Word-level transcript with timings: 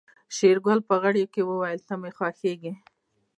شېرګل 0.35 0.79
په 0.89 0.95
غريو 1.01 1.31
کې 1.33 1.41
وويل 1.49 1.79
ته 1.87 1.93
مې 2.01 2.11
خوښيږې. 2.17 2.73